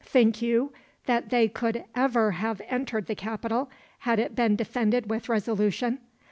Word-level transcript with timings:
Think 0.03 0.41
you 0.41 0.73
that 1.05 1.29
they 1.29 1.47
could 1.47 1.85
ever 1.93 2.31
have 2.31 2.59
entered 2.67 3.05
the 3.05 3.13
capital, 3.13 3.69
had 3.99 4.17
it 4.17 4.33
been 4.33 4.55
defended 4.55 5.11
with 5.11 5.29
resolution? 5.29 5.99